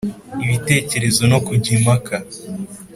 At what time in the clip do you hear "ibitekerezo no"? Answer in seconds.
0.45-1.39